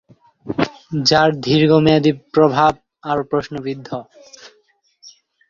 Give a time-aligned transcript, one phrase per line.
[1.03, 2.73] যার দীর্ঘমেয়াদী প্রভাব
[3.03, 3.89] আরও প্রশ্নবিদ্ধ।